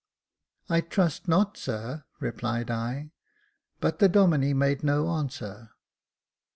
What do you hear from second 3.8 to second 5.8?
the Domine made no answer.